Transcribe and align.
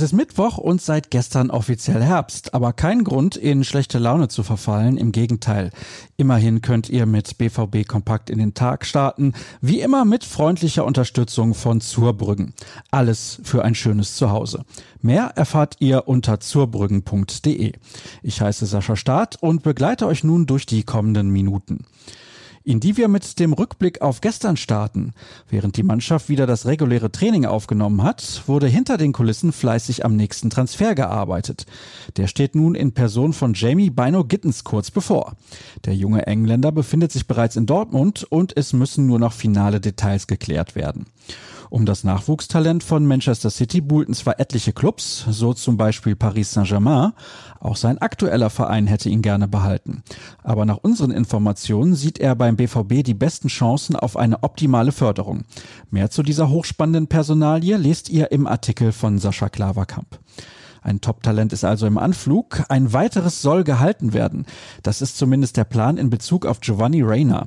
Es 0.00 0.04
ist 0.04 0.12
Mittwoch 0.14 0.56
und 0.56 0.80
seit 0.80 1.10
gestern 1.10 1.50
offiziell 1.50 2.02
Herbst, 2.02 2.54
aber 2.54 2.72
kein 2.72 3.04
Grund, 3.04 3.36
in 3.36 3.64
schlechte 3.64 3.98
Laune 3.98 4.28
zu 4.28 4.42
verfallen. 4.42 4.96
Im 4.96 5.12
Gegenteil. 5.12 5.72
Immerhin 6.16 6.62
könnt 6.62 6.88
ihr 6.88 7.04
mit 7.04 7.36
BVB 7.36 7.86
Kompakt 7.86 8.30
in 8.30 8.38
den 8.38 8.54
Tag 8.54 8.86
starten. 8.86 9.34
Wie 9.60 9.82
immer 9.82 10.06
mit 10.06 10.24
freundlicher 10.24 10.86
Unterstützung 10.86 11.52
von 11.52 11.82
Zurbrüggen. 11.82 12.54
Alles 12.90 13.42
für 13.44 13.62
ein 13.62 13.74
schönes 13.74 14.16
Zuhause. 14.16 14.64
Mehr 15.02 15.32
erfahrt 15.36 15.76
ihr 15.80 16.08
unter 16.08 16.40
zurbrüggen.de. 16.40 17.74
Ich 18.22 18.40
heiße 18.40 18.64
Sascha 18.64 18.96
Staat 18.96 19.36
und 19.42 19.62
begleite 19.62 20.06
euch 20.06 20.24
nun 20.24 20.46
durch 20.46 20.64
die 20.64 20.82
kommenden 20.82 21.28
Minuten 21.28 21.84
in 22.64 22.80
die 22.80 22.96
wir 22.96 23.08
mit 23.08 23.38
dem 23.38 23.52
Rückblick 23.52 24.02
auf 24.02 24.20
gestern 24.20 24.56
starten. 24.56 25.12
Während 25.48 25.76
die 25.76 25.82
Mannschaft 25.82 26.28
wieder 26.28 26.46
das 26.46 26.66
reguläre 26.66 27.10
Training 27.10 27.46
aufgenommen 27.46 28.02
hat, 28.02 28.42
wurde 28.46 28.66
hinter 28.66 28.98
den 28.98 29.12
Kulissen 29.12 29.52
fleißig 29.52 30.04
am 30.04 30.16
nächsten 30.16 30.50
Transfer 30.50 30.94
gearbeitet. 30.94 31.66
Der 32.16 32.26
steht 32.26 32.54
nun 32.54 32.74
in 32.74 32.92
Person 32.92 33.32
von 33.32 33.54
Jamie 33.54 33.90
Bino 33.90 34.24
Gittens 34.24 34.64
kurz 34.64 34.90
bevor. 34.90 35.36
Der 35.84 35.94
junge 35.94 36.26
Engländer 36.26 36.72
befindet 36.72 37.12
sich 37.12 37.26
bereits 37.26 37.56
in 37.56 37.66
Dortmund 37.66 38.26
und 38.28 38.56
es 38.56 38.72
müssen 38.72 39.06
nur 39.06 39.18
noch 39.18 39.32
finale 39.32 39.80
Details 39.80 40.26
geklärt 40.26 40.74
werden. 40.74 41.06
Um 41.70 41.86
das 41.86 42.02
Nachwuchstalent 42.02 42.82
von 42.82 43.06
Manchester 43.06 43.48
City 43.48 43.80
buhlten 43.80 44.12
zwar 44.12 44.40
etliche 44.40 44.72
Clubs, 44.72 45.24
so 45.30 45.54
zum 45.54 45.76
Beispiel 45.76 46.16
Paris 46.16 46.50
Saint-Germain, 46.50 47.12
auch 47.60 47.76
sein 47.76 47.98
aktueller 47.98 48.50
Verein 48.50 48.88
hätte 48.88 49.08
ihn 49.08 49.22
gerne 49.22 49.46
behalten. 49.46 50.02
Aber 50.42 50.64
nach 50.64 50.78
unseren 50.78 51.12
Informationen 51.12 51.94
sieht 51.94 52.18
er 52.18 52.34
beim 52.34 52.56
BVB 52.56 53.04
die 53.04 53.14
besten 53.14 53.46
Chancen 53.46 53.94
auf 53.94 54.16
eine 54.16 54.42
optimale 54.42 54.90
Förderung. 54.90 55.44
Mehr 55.92 56.10
zu 56.10 56.24
dieser 56.24 56.48
hochspannenden 56.48 57.06
Personalie 57.06 57.76
lest 57.76 58.10
ihr 58.10 58.32
im 58.32 58.48
Artikel 58.48 58.90
von 58.90 59.20
Sascha 59.20 59.48
Klaverkamp. 59.48 60.18
Ein 60.82 61.00
Top-Talent 61.00 61.52
ist 61.52 61.64
also 61.64 61.86
im 61.86 61.98
Anflug. 61.98 62.64
Ein 62.68 62.92
weiteres 62.92 63.42
soll 63.42 63.64
gehalten 63.64 64.12
werden. 64.12 64.46
Das 64.82 65.02
ist 65.02 65.16
zumindest 65.18 65.56
der 65.56 65.64
Plan 65.64 65.98
in 65.98 66.10
Bezug 66.10 66.46
auf 66.46 66.60
Giovanni 66.60 67.02
Reyna. 67.02 67.46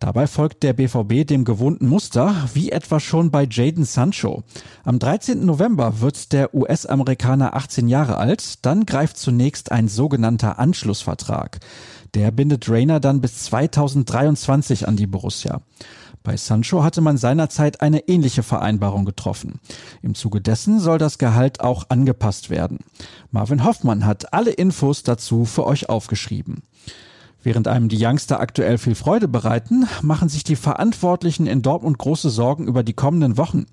Dabei 0.00 0.28
folgt 0.28 0.62
der 0.62 0.74
BVB 0.74 1.26
dem 1.26 1.44
gewohnten 1.44 1.88
Muster, 1.88 2.34
wie 2.54 2.70
etwa 2.70 3.00
schon 3.00 3.32
bei 3.32 3.46
Jaden 3.50 3.84
Sancho. 3.84 4.44
Am 4.84 5.00
13. 5.00 5.44
November 5.44 6.00
wird 6.00 6.32
der 6.32 6.54
US-Amerikaner 6.54 7.56
18 7.56 7.88
Jahre 7.88 8.16
alt. 8.16 8.64
Dann 8.64 8.86
greift 8.86 9.18
zunächst 9.18 9.72
ein 9.72 9.88
sogenannter 9.88 10.58
Anschlussvertrag. 10.60 11.58
Der 12.14 12.30
bindet 12.30 12.68
Rayner 12.68 13.00
dann 13.00 13.20
bis 13.20 13.44
2023 13.44 14.86
an 14.86 14.96
die 14.96 15.08
Borussia. 15.08 15.62
Bei 16.22 16.36
Sancho 16.36 16.84
hatte 16.84 17.00
man 17.00 17.16
seinerzeit 17.16 17.80
eine 17.80 18.06
ähnliche 18.08 18.42
Vereinbarung 18.42 19.04
getroffen. 19.04 19.60
Im 20.02 20.14
Zuge 20.14 20.40
dessen 20.40 20.78
soll 20.78 20.98
das 20.98 21.18
Gehalt 21.18 21.60
auch 21.60 21.86
angepasst 21.88 22.50
werden. 22.50 22.78
Marvin 23.30 23.64
Hoffmann 23.64 24.04
hat 24.04 24.32
alle 24.32 24.50
Infos 24.50 25.02
dazu 25.02 25.44
für 25.44 25.66
euch 25.66 25.88
aufgeschrieben. 25.88 26.62
Während 27.48 27.66
einem 27.66 27.88
die 27.88 27.96
Youngster 27.98 28.40
aktuell 28.40 28.76
viel 28.76 28.94
Freude 28.94 29.26
bereiten, 29.26 29.86
machen 30.02 30.28
sich 30.28 30.44
die 30.44 30.54
Verantwortlichen 30.54 31.46
in 31.46 31.62
Dortmund 31.62 31.96
große 31.96 32.28
Sorgen 32.28 32.66
über 32.66 32.82
die 32.82 32.92
kommenden 32.92 33.38
Wochen. 33.38 33.64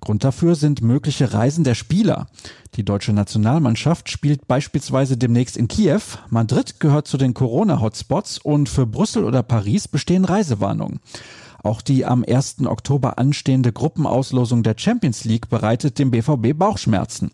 Grund 0.00 0.24
dafür 0.24 0.56
sind 0.56 0.82
mögliche 0.82 1.32
Reisen 1.32 1.64
der 1.64 1.74
Spieler. 1.74 2.26
Die 2.74 2.84
deutsche 2.84 3.14
Nationalmannschaft 3.14 4.10
spielt 4.10 4.46
beispielsweise 4.46 5.16
demnächst 5.16 5.56
in 5.56 5.68
Kiew. 5.68 6.02
Madrid 6.28 6.80
gehört 6.80 7.08
zu 7.08 7.16
den 7.16 7.32
Corona-Hotspots 7.32 8.36
und 8.40 8.68
für 8.68 8.84
Brüssel 8.84 9.24
oder 9.24 9.42
Paris 9.42 9.88
bestehen 9.88 10.26
Reisewarnungen. 10.26 11.00
Auch 11.64 11.80
die 11.80 12.04
am 12.04 12.24
1. 12.28 12.66
Oktober 12.66 13.18
anstehende 13.18 13.72
Gruppenauslosung 13.72 14.62
der 14.62 14.74
Champions 14.76 15.24
League 15.24 15.48
bereitet 15.48 15.98
dem 15.98 16.10
BVB 16.10 16.52
Bauchschmerzen. 16.54 17.30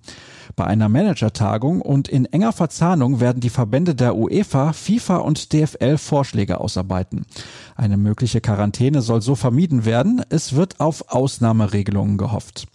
Bei 0.55 0.67
einer 0.67 0.89
Managertagung 0.89 1.83
und 1.83 2.07
in 2.09 2.27
enger 2.27 2.53
Verzahnung 2.53 3.19
werden 3.19 3.41
die 3.41 3.51
Verbände 3.51 3.97
der 3.97 4.15
UEFA, 4.17 4.73
FIFA 4.73 5.17
und 5.17 5.53
DFL 5.53 5.99
Vorschläge 5.99 6.61
ausarbeiten. 6.61 7.27
Eine 7.75 7.97
mögliche 7.97 8.41
Quarantäne 8.41 9.03
soll 9.03 9.21
so 9.21 9.35
vermieden 9.35 9.85
werden. 9.85 10.23
Es 10.29 10.55
wird 10.55 10.79
auf 10.79 11.09
Ausnahmeregelungen 11.09 12.17
gehofft. 12.17 12.69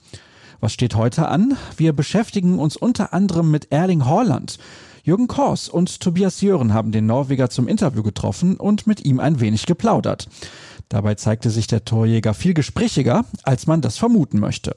Was 0.60 0.74
steht 0.74 0.96
heute 0.96 1.30
an? 1.30 1.56
Wir 1.78 1.94
beschäftigen 1.94 2.60
uns 2.60 2.76
unter 2.76 3.14
anderem 3.14 3.50
mit 3.50 3.72
Erling 3.72 4.06
Haaland. 4.06 4.58
Jürgen 5.06 5.28
Kors 5.28 5.70
und 5.70 6.00
Tobias 6.00 6.42
Jören 6.42 6.74
haben 6.74 6.92
den 6.92 7.06
Norweger 7.06 7.52
zum 7.52 7.68
Interview 7.68 8.02
getroffen 8.02 8.58
und 8.58 8.88
mit 8.88 9.06
ihm 9.06 9.20
ein 9.20 9.40
wenig 9.40 9.68
geplaudert. 9.68 10.28
Dabei 10.90 11.16
zeigte 11.16 11.50
sich 11.50 11.68
der 11.68 11.85
Torjäger 11.85 12.34
viel 12.34 12.53
gesprächiger, 12.53 13.25
als 13.44 13.68
man 13.68 13.81
das 13.81 13.97
vermuten 13.97 14.40
möchte. 14.40 14.75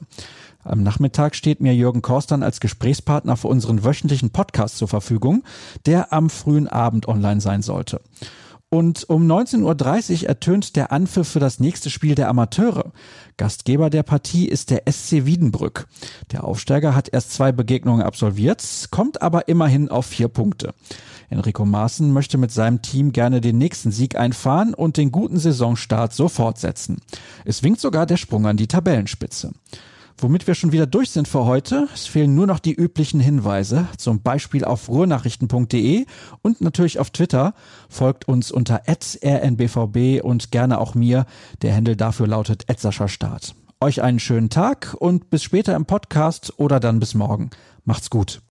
Am 0.63 0.83
Nachmittag 0.83 1.35
steht 1.35 1.61
mir 1.61 1.73
Jürgen 1.73 2.01
Korstern 2.01 2.43
als 2.43 2.59
Gesprächspartner 2.59 3.37
für 3.37 3.47
unseren 3.47 3.83
wöchentlichen 3.83 4.31
Podcast 4.31 4.77
zur 4.77 4.87
Verfügung, 4.87 5.43
der 5.85 6.11
am 6.11 6.29
frühen 6.29 6.67
Abend 6.67 7.07
online 7.07 7.41
sein 7.41 7.61
sollte. 7.61 8.01
Und 8.71 9.09
um 9.09 9.25
19.30 9.25 10.23
Uhr 10.23 10.29
ertönt 10.29 10.75
der 10.75 10.91
Anpfiff 10.91 11.27
für 11.27 11.39
das 11.39 11.59
nächste 11.59 11.89
Spiel 11.89 12.13
der 12.13 12.29
Amateure. 12.29 12.91
Gastgeber 13.37 13.89
der 13.89 14.03
Partie 14.03 14.47
ist 14.47 14.69
der 14.69 14.83
SC 14.87 15.25
Wiedenbrück. 15.25 15.87
Der 16.31 16.43
Aufsteiger 16.43 16.95
hat 16.95 17.09
erst 17.11 17.31
zwei 17.33 17.51
Begegnungen 17.51 18.03
absolviert, 18.03 18.63
kommt 18.91 19.23
aber 19.23 19.47
immerhin 19.47 19.89
auf 19.89 20.05
vier 20.05 20.27
Punkte. 20.27 20.75
Enrico 21.29 21.65
Maaßen 21.65 22.11
möchte 22.11 22.37
mit 22.37 22.51
seinem 22.51 22.81
Team 22.81 23.11
gerne 23.11 23.41
den 23.41 23.57
nächsten 23.57 23.91
Sieg 23.91 24.15
einfahren 24.15 24.73
und 24.73 24.97
den 24.97 25.11
guten 25.11 25.37
Saisonstart 25.37 26.13
so 26.13 26.27
fortsetzen. 26.27 26.97
Es 27.45 27.63
winkt 27.63 27.79
sogar 27.79 28.05
der 28.05 28.17
Sprung 28.17 28.45
an 28.45 28.57
die 28.57 28.67
Tabellenspitze. 28.67 29.51
Womit 30.21 30.47
wir 30.47 30.55
schon 30.55 30.73
wieder 30.73 30.85
durch 30.85 31.11
sind 31.11 31.29
für 31.29 31.45
heute. 31.45 31.87
Es 31.93 32.05
fehlen 32.05 32.35
nur 32.35 32.45
noch 32.45 32.59
die 32.59 32.73
üblichen 32.73 33.21
Hinweise, 33.21 33.87
zum 33.97 34.21
Beispiel 34.21 34.65
auf 34.65 34.89
ruhrnachrichten.de 34.89 36.05
und 36.41 36.59
natürlich 36.59 36.99
auf 36.99 37.09
Twitter. 37.11 37.53
Folgt 37.87 38.27
uns 38.27 38.51
unter 38.51 38.81
rnbvb 38.85 40.21
und 40.21 40.51
gerne 40.51 40.79
auch 40.79 40.93
mir. 40.93 41.25
Der 41.61 41.73
Händel 41.73 41.95
dafür 41.95 42.27
lautet 42.27 42.65
Start. 43.07 43.55
Euch 43.79 44.01
einen 44.01 44.19
schönen 44.19 44.49
Tag 44.49 44.93
und 44.99 45.29
bis 45.29 45.43
später 45.43 45.73
im 45.73 45.85
Podcast 45.85 46.53
oder 46.57 46.81
dann 46.81 46.99
bis 46.99 47.13
morgen. 47.13 47.49
Macht's 47.85 48.09
gut. 48.09 48.41